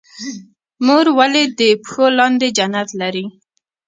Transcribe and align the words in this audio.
مور 0.85 1.05
ولې 1.17 1.43
د 1.59 1.61
پښو 1.83 2.05
لاندې 2.19 2.47
جنت 2.57 2.89
لري؟ 3.01 3.25